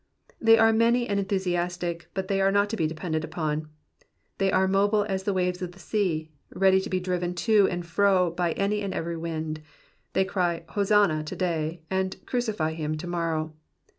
[0.41, 3.69] They are many and enthusiastic, but they are not to be depended on;
[4.39, 7.85] they are mobile as the waves of the sea, ready to be driven to and
[7.85, 9.61] fro by any and every wind;
[10.13, 13.53] they cry *' Hosanna'' to day, and Crucify him'' to morrow.